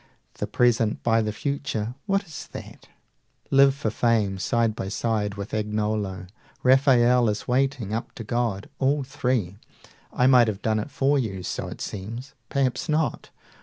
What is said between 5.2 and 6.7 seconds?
with Agnolo! 130